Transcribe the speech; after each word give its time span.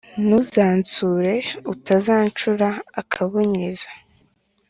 Ntuzansure 0.25 1.35
utazancura 1.73 2.69
akabunyiriza 3.01 3.87